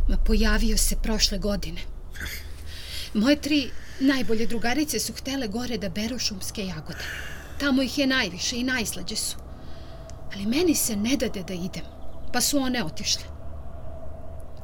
[0.08, 1.80] Ma pojavio se prošle godine.
[3.14, 7.04] Moje tri najbolje drugarice su htele gore da beru šumske jagode.
[7.60, 9.36] Tamo ih je najviše i najslađe su.
[10.34, 11.84] Ali meni se ne dade da idem,
[12.32, 13.22] pa su one otišle.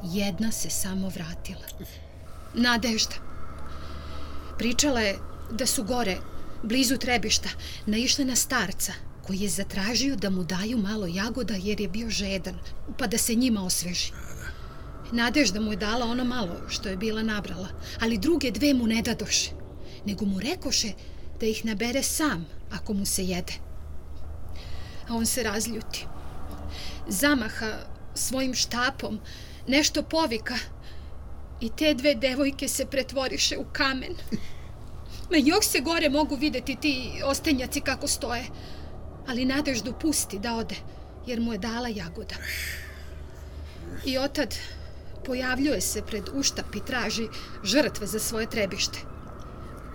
[0.03, 1.65] Jedna se samo vratila.
[2.57, 3.15] Nadežda.
[4.57, 5.19] Pričala je
[5.51, 6.17] da su gore,
[6.63, 7.49] blizu trebišta,
[7.85, 8.93] naišle na starca
[9.27, 12.55] koji je zatražio da mu daju malo jagoda jer je bio žedan,
[12.97, 14.11] pa da se njima osveži.
[15.11, 17.67] Nadežda mu je dala ono malo što je bila nabrala,
[18.01, 19.51] ali druge dve mu ne dadoše,
[20.05, 20.91] nego mu rekoše
[21.39, 23.53] da ih nabere sam ako mu se jede.
[25.09, 26.05] A on se razljuti.
[27.07, 27.73] Zamaha
[28.13, 29.19] svojim štapom,
[29.67, 30.55] nešto povika
[31.65, 34.15] i te dve devojke se pretvoriše u kamen.
[35.31, 38.45] Ma još se gore mogu videti ti ostenjaci kako stoje,
[39.27, 40.75] ali Nadeždu pusti da ode,
[41.27, 42.35] jer mu je dala jagoda.
[44.05, 44.55] I otad
[45.25, 47.27] pojavljuje se pred uštap i traži
[47.63, 48.99] žrtve za svoje trebište.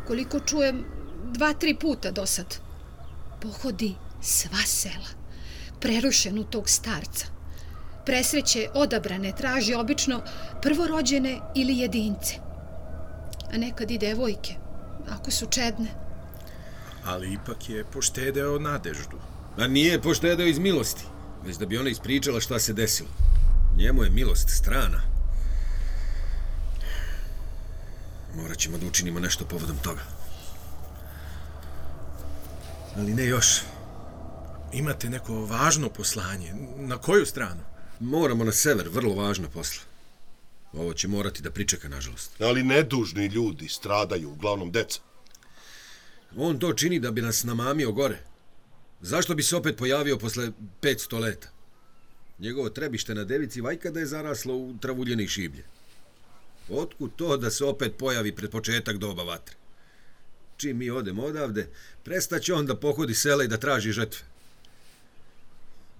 [0.06, 0.85] Koliko čujem,
[1.33, 2.56] dva, tri puta do sad.
[3.40, 5.11] Pohodi sva sela,
[5.80, 7.39] prerušenu tog starca.
[8.04, 10.22] Presreće odabrane traži obično
[10.62, 12.34] prvorođene ili jedince.
[13.54, 14.54] A nekad i devojke,
[15.10, 15.88] ako su čedne.
[17.04, 19.18] Ali ipak je poštedeo nadeždu.
[19.58, 21.04] A nije poštedeo iz milosti,
[21.46, 23.08] već da bi ona ispričala šta se desilo.
[23.76, 25.00] Njemu je milost strana.
[28.36, 30.02] Morat ćemo da učinimo nešto povodom toga.
[32.96, 33.60] Ali ne još.
[34.72, 36.54] Imate neko važno poslanje.
[36.76, 37.69] Na koju stranu?
[38.00, 39.82] Moramo na sever, vrlo važno posla.
[40.72, 42.40] Ovo će morati da pričeka, nažalost.
[42.40, 45.00] Ali nedužni ljudi stradaju, uglavnom deca.
[46.36, 48.18] On to čini da bi nas namamio gore.
[49.00, 51.48] Zašto bi se opet pojavio posle 500 leta?
[52.38, 55.64] Njegovo trebište na devici vajkada je zaraslo u travuljene šiblje.
[56.68, 59.56] Otkud to da se opet pojavi pred početak doba vatre?
[60.56, 61.68] Čim mi odemo odavde,
[62.04, 64.29] prestaće on da pohodi sela i da traži žetve.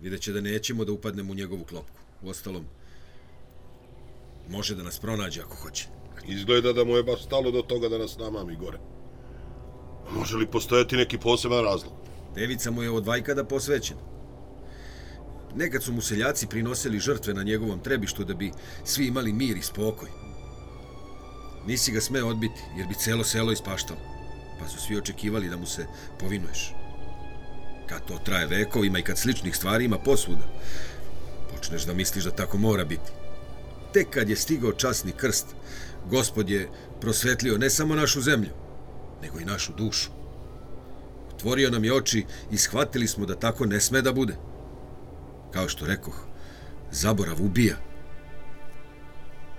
[0.01, 2.01] Videće da nećemo da upadnemo u njegovu klopku.
[2.23, 2.65] Uostalom,
[4.49, 5.87] može da nas pronađe ako hoće.
[6.27, 8.79] Izgleda da mu je baš stalo do toga da nas namami gore.
[10.13, 11.93] Može li postojati neki poseban razlog?
[12.35, 14.01] Devica mu je od vajkada posvećena.
[15.55, 18.53] Nekad su mu seljaci prinosili žrtve na njegovom trebištu da bi
[18.85, 20.09] svi imali mir i spokoj.
[21.67, 24.01] Nisi ga smeo odbiti, jer bi celo selo ispaštalo.
[24.61, 25.87] Pa su svi očekivali da mu se
[26.21, 26.80] povinuješ.
[27.91, 30.47] Kad to traje vekovima i kad sličnih stvari ima posvuda,
[31.55, 33.11] počneš da misliš da tako mora biti.
[33.93, 35.47] Tek kad je stigao časni krst,
[36.11, 36.69] gospod je
[37.01, 38.51] prosvetlio ne samo našu zemlju,
[39.23, 40.11] nego i našu dušu.
[41.35, 44.37] Otvorio nam je oči i shvatili smo da tako ne sme da bude.
[45.53, 46.27] Kao što rekoh,
[46.91, 47.77] zaborav ubija.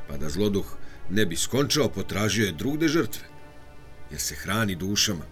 [0.08, 0.66] Pa da zloduh
[1.10, 3.24] ne bi skončao, potražio je drugde žrtve,
[4.12, 5.31] jer se hrani dušama.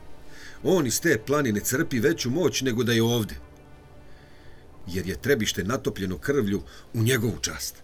[0.64, 3.36] On iz te planine crpi veću moć nego da je ovde,
[4.88, 6.62] jer je trebište natopljeno krvlju
[6.94, 7.84] u njegovu čast.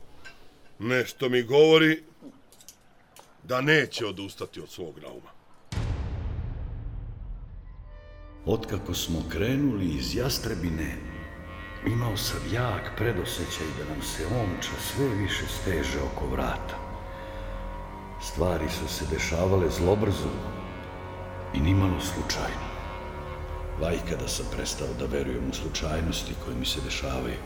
[0.80, 2.03] Nešto mi govori
[3.43, 5.36] da neće odustati od svog nauma.
[8.45, 10.95] Otkako smo krenuli iz Jastrebine,
[11.88, 16.78] imao sam jak predosećaj da nam se omča sve više steže oko vrata.
[18.21, 20.32] Stvari su se dešavale zlobrzo
[21.53, 22.64] i nimalo slučajno.
[23.82, 27.39] Vajkada sam prestao da verujem u slučajnosti koje mi se dešavaju.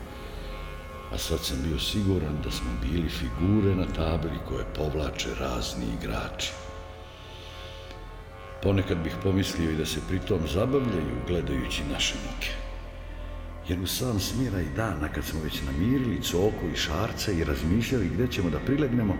[1.11, 6.51] a sad sam bio siguran da smo bili figure na tabeli koje povlače razni igrači.
[8.63, 12.49] Ponekad bih pomislio i da se pritom zabavljaju gledajući naše muke.
[13.67, 18.09] Jer u sam smira i dana kad smo već namirili coko i šarce i razmišljali
[18.09, 19.15] gde ćemo da prilegnemo,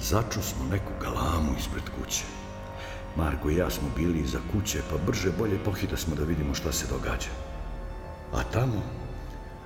[0.00, 2.45] začu smo neku galamu ispred kuće.
[3.16, 6.72] Marko i ja smo bili iza kuće, pa brže bolje pohita smo da vidimo šta
[6.72, 7.30] se događa.
[8.32, 8.82] A tamo,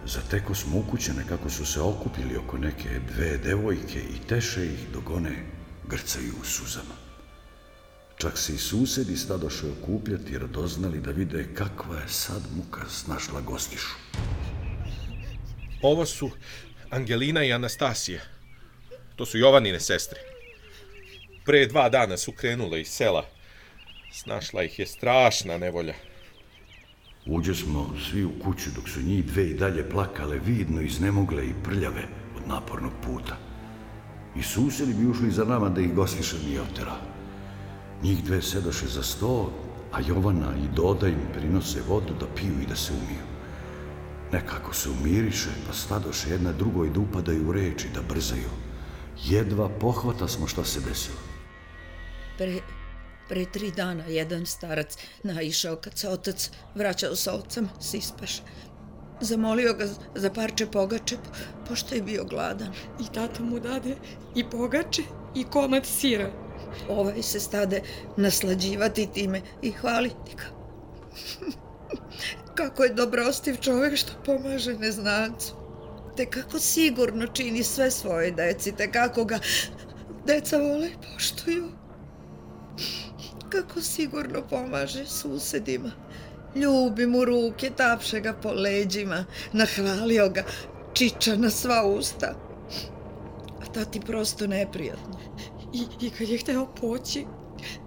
[0.07, 5.11] zateko smo ukućene kako su se okupili oko neke dve devojke i teše ih dok
[5.11, 5.46] one
[5.88, 6.94] grcaju u suzama.
[8.16, 13.40] Čak se i susedi stadoše okupljati jer doznali da vide kakva je sad muka snašla
[13.40, 13.94] gostišu.
[15.82, 16.30] Ovo su
[16.90, 18.20] Angelina i Anastasija.
[19.16, 20.18] To su Jovanine sestre.
[21.44, 23.39] Pre dva dana su krenule iz sela.
[24.12, 25.94] Snašla ih je strašna nevolja.
[27.26, 31.54] Uđe smo svi u kuću dok su njih dve i dalje plakale vidno iznemogle i
[31.64, 32.02] prljave
[32.36, 33.36] od napornog puta.
[34.36, 36.98] I susedi bi ušli za nama da ih gostiša nije oterao.
[38.02, 39.52] Njih dve sedoše za sto,
[39.92, 43.24] a Jovana i Doda im prinose vodu da piju i da se umiju.
[44.32, 48.50] Nekako se umiriše, pa stadoše jedna drugoj da upadaju u reči, da brzaju.
[49.24, 51.18] Jedva pohvata smo šta se desilo.
[52.38, 52.61] Pre,
[53.31, 58.43] pre tri dana jedan starac naišao kad se otac vraćao sa ocem s ispaše.
[59.20, 61.16] Zamolio ga za parče pogače,
[61.68, 62.72] pošto je bio gladan.
[63.01, 63.97] I tata mu dade
[64.35, 65.03] i pogače
[65.35, 66.31] i komad sira.
[66.89, 67.83] Ovaj se stade
[68.16, 70.45] naslađivati time i hvaliti ga.
[72.55, 75.55] kako je dobrostiv čovek što pomaže neznancu.
[76.16, 79.39] Te kako sigurno čini sve svoje deci, te kako ga
[80.26, 81.68] deca vole i poštuju.
[83.51, 85.90] Kako sigurno pomaže susedima.
[86.55, 90.44] Ljubi mu ruke, tapše ga po leđima, nahvalio ga,
[90.92, 92.34] čiča na sva usta.
[93.62, 95.18] A tati prosto neprijatno.
[95.72, 97.26] I, I kad je hteo poći,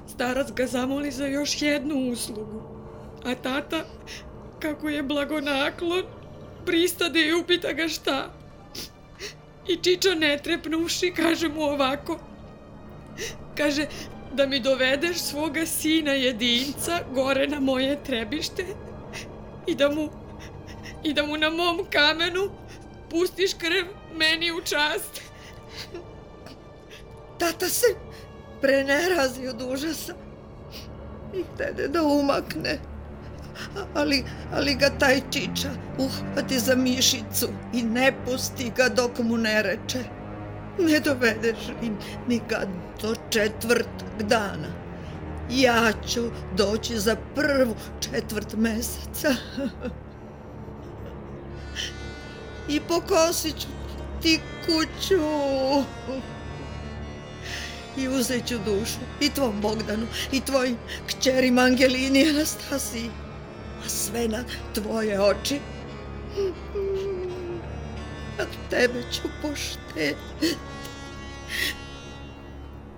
[0.07, 2.61] starac ga zamoli za još jednu uslugu.
[3.25, 3.83] A tata,
[4.59, 6.03] kako je blagonaklon,
[6.65, 8.33] pristade i upita ga šta.
[9.67, 12.19] I Čiča ne trepnuši, kaže mu ovako.
[13.57, 13.85] Kaže,
[14.33, 18.65] da mi dovedeš svoga sina jedinca gore na moje trebište
[19.67, 20.09] i da mu,
[21.03, 22.49] i da mu na mom kamenu
[23.09, 23.85] pustiš krv
[24.17, 25.21] meni u čast.
[27.37, 27.87] Tata se
[28.61, 30.13] prenerazi od užasa
[31.33, 32.79] i htede da umakne.
[33.93, 34.23] Ali,
[34.53, 40.22] ali ga taj čiča uhvati za mišicu i ne pusti ga dok mu ne reče.
[40.79, 41.91] Ne dovedeš li
[42.27, 42.61] ni ga
[43.01, 44.67] do četvrtog dana.
[45.49, 46.21] Ja ću
[46.57, 49.35] doći za prvu četvrt meseca.
[52.69, 53.67] I pokosit ću
[54.21, 55.21] ti kuću
[57.97, 63.09] i uzet ću dušu i tvom Bogdanu i tvojim kćerima Angelini i Anastasiji,
[63.85, 64.43] a sve na
[64.73, 65.59] tvoje oči.
[68.39, 70.15] A tebe ću pošteti.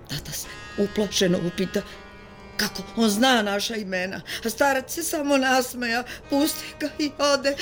[0.08, 1.82] Tata se uplašeno upita
[2.56, 7.56] kako on zna naša imena, a starac se samo nasmeja, pusti ga i ode.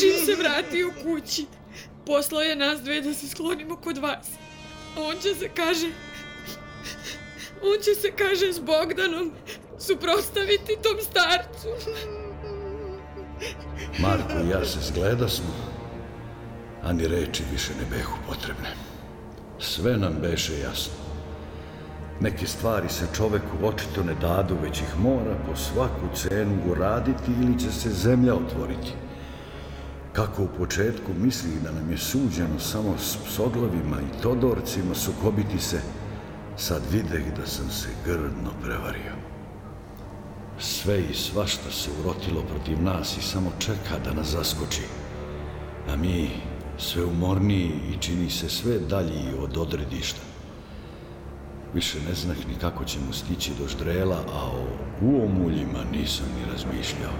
[0.00, 1.46] Čim se vrati u kući,
[2.06, 4.26] poslao je nas dve da se sklonimo kod vas.
[4.96, 5.86] On će se kaže
[7.66, 9.32] On će se, kaže, s Bogdanom
[9.78, 11.68] suprostaviti tom starcu.
[13.98, 15.73] Marko i ja se zgleda smo,
[16.84, 18.68] a ni reči više ne behu potrebne.
[19.58, 20.92] Sve nam beše jasno.
[22.20, 27.58] Neke stvari se čoveku očito ne dadu, već ih mora po svaku cenu uraditi ili
[27.58, 28.92] će se zemlja otvoriti.
[30.12, 35.80] Kako u početku misli da nam je suđeno samo s psoglavima i todorcima sukobiti se,
[36.56, 39.12] Sad videh da sam se grdno prevario.
[40.58, 44.82] Sve i svašta se urotilo protiv nas i samo čeka da nas zaskoči.
[45.88, 46.30] A mi
[46.78, 50.20] sve umorniji i čini se sve dalji od odredišta.
[51.74, 54.66] Više ne znah ni kako ćemo stići do ždrela, a o
[55.02, 57.12] uomuljima nisam ni razmišljao.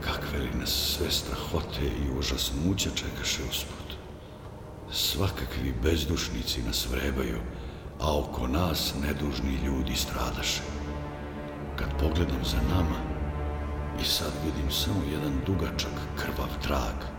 [0.00, 3.96] Kakve li nas sve strahote i užasnuća čekaše usput.
[4.92, 7.38] Svakakvi bezdušnici nas vrebaju,
[8.00, 10.62] a oko nas nedužni ljudi stradaše.
[11.76, 12.98] Kad pogledam za nama
[14.02, 17.13] i sad vidim samo jedan dugačak krvav trag,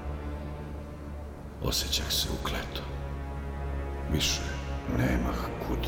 [1.67, 2.81] osjećah se ukleto.
[4.11, 4.41] Više
[4.97, 5.37] nemah
[5.67, 5.87] kud.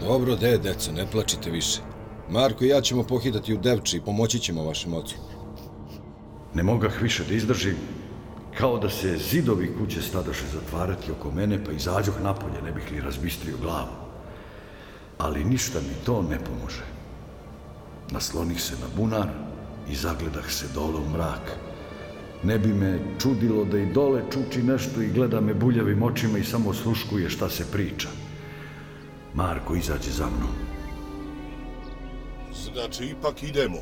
[0.00, 1.80] Dobro, de, deco, ne plačite više.
[2.30, 5.16] Marko i ja ćemo pohitati u Devči i pomoći ćemo vašem ocu.
[6.54, 7.76] Ne mogah više da izdržim
[8.58, 13.00] kao da se zidovi kuće stadoše zatvarati oko mene, pa izađoh napolje, ne bih li
[13.00, 13.94] razbistrio glavu.
[15.18, 16.84] Ali ništa mi to ne pomože.
[18.10, 19.28] Naslonih se na bunar
[19.90, 21.58] i zagledah se dole u mrak.
[22.42, 26.44] Ne bi me čudilo da i dole čuči nešto i gleda me buljavim očima i
[26.44, 28.08] samo sluškuje šta se priča.
[29.34, 30.54] Marko izađe za mnom.
[32.72, 33.78] Znači, ipak idemo.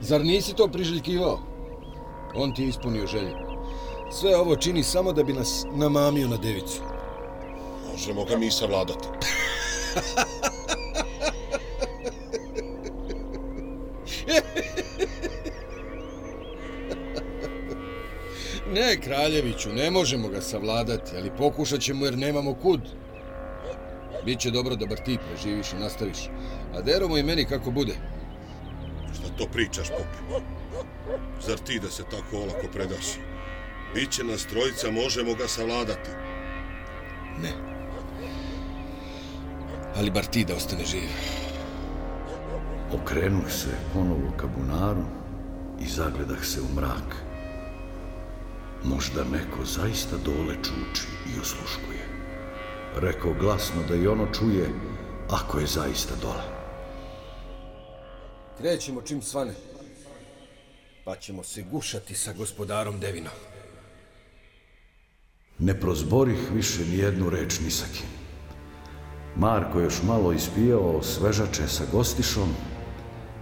[0.00, 1.38] Zar nisi to priželjkivao?
[2.34, 3.34] On ti je ispunio želju.
[4.12, 6.80] Sve ovo čini samo da bi nas namamio na devicu.
[7.92, 9.08] Možemo ga mi savladati.
[18.74, 22.80] Ne, kraljeviću, ne možemo ga savladati, ali pokušat ćemo jer nemamo kud.
[24.24, 26.18] Biće dobro da bar ti preživiš i nastaviš.
[26.74, 27.94] A deromo i meni kako bude.
[29.14, 30.44] Šta to pričaš, pope?
[31.46, 33.06] Zar ti da se tako olako predaš?
[33.94, 36.10] Biće nas trojica, možemo ga savladati.
[37.42, 37.52] Ne.
[39.96, 41.08] Ali bar ti da ostane živ.
[42.92, 45.04] Okrenuh se ponovo ka bunaru
[45.80, 47.23] i zagledah se u mrak.
[48.84, 52.04] Možda neko zaista dole čuči i osluškuje.
[52.96, 54.68] Rekao glasno da i ono čuje
[55.30, 56.44] ako je zaista dole.
[58.58, 59.54] Krećemo čim svane.
[61.04, 63.32] Pa ćemo se gušati sa gospodarom Devinom.
[65.58, 68.08] Ne prozborih više ni jednu reč ni sa kim.
[69.36, 72.54] Marko još malo ispijao svežače sa gostišom,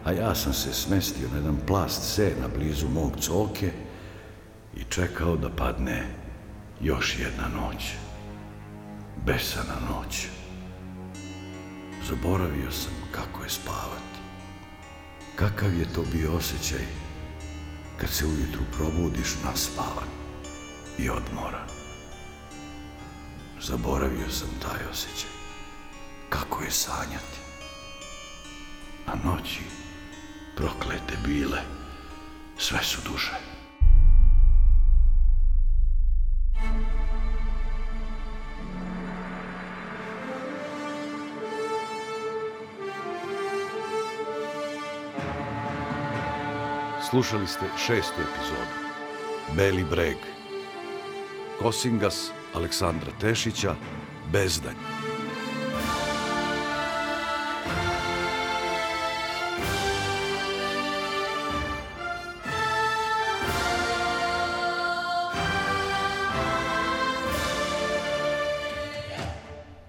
[0.05, 3.71] a ja sam se smestio na jedan plast sena blizu mog coke
[4.77, 6.03] i čekao da padne
[6.81, 7.85] još jedna noć.
[9.27, 10.27] Besana noć.
[12.09, 14.19] Zaboravio sam kako je spavati.
[15.37, 16.87] Kakav je to bio osjećaj
[17.97, 20.09] kad se ujutru probudiš naspavan
[20.99, 21.69] i odmoran.
[23.61, 25.31] Zaboravio sam taj osjećaj.
[26.29, 27.39] Kako je sanjati.
[29.07, 29.61] A noći,
[30.57, 31.61] proklete bile,
[32.59, 33.52] sve su duže.
[47.13, 48.77] Slušali ste šestu epizodu.
[49.57, 50.17] Beli breg.
[51.63, 53.75] Kosingas Aleksandra Tešića,
[54.33, 54.75] Bezdanj.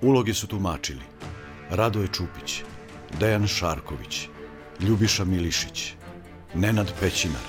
[0.01, 1.03] Uloge su tumačili
[1.69, 2.63] Radoje Čupić,
[3.19, 4.27] Dejan Šarković,
[4.79, 5.93] Ljubiša Milišić,
[6.55, 7.41] Nenad Pećinar,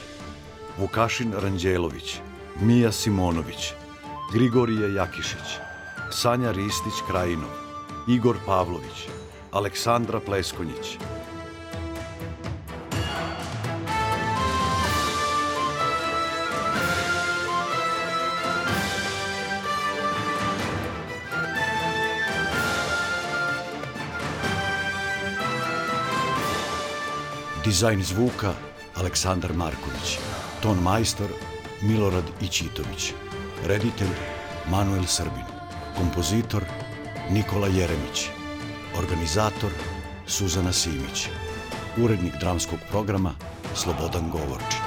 [0.78, 2.16] Vukašin Ranđelović,
[2.60, 3.72] Mija Simonović,
[4.32, 5.58] Grigorije Jakišić,
[6.12, 7.50] Sanja Ristić Krajinov,
[8.08, 9.08] Igor Pavlović,
[9.52, 10.98] Aleksandra Pleskonjić,
[27.64, 28.54] Dizajn zvuka
[28.96, 30.18] Aleksandar Marković.
[30.62, 31.28] Ton majstor
[31.82, 33.12] Milorad Ićitović.
[33.66, 34.14] Reditelj
[34.70, 35.44] Manuel Srbin.
[35.96, 36.64] Kompozitor
[37.30, 38.28] Nikola Jeremić.
[38.98, 39.70] Organizator
[40.26, 41.28] Suzana Simić.
[41.96, 43.34] Urednik dramskog programa
[43.74, 44.83] Slobodan Govorčić.